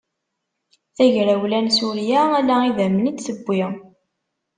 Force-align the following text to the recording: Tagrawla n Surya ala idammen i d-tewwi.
Tagrawla 0.95 1.59
n 1.65 1.67
Surya 1.77 2.21
ala 2.37 2.55
idammen 2.69 3.09
i 3.11 3.13
d-tewwi. 3.13 3.61